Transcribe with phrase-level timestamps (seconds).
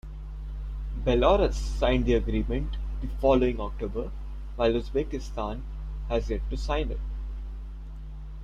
[1.05, 4.09] Belarus signed the agreement the following October
[4.55, 5.61] while Uzbekistan
[6.09, 6.99] has yet to sign it.